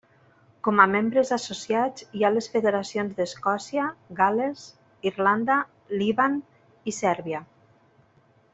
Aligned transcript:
Com 0.67 0.79
a 0.83 0.85
membres 0.93 1.31
associats 1.35 2.07
hi 2.19 2.23
ha 2.23 2.31
les 2.37 2.47
federacions 2.53 3.13
d'Escòcia, 3.19 3.85
Gal·les, 4.21 4.65
Irlanda, 5.11 5.59
Líban 6.03 6.41
i 6.93 6.97
Sèrbia. 7.03 7.45